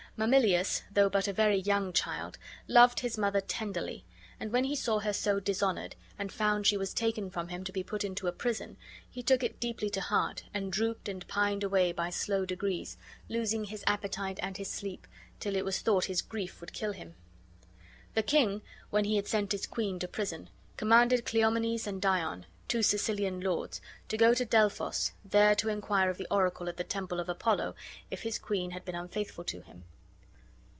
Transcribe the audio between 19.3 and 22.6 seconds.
his queen to prison, commanded Cleomenes and Dion,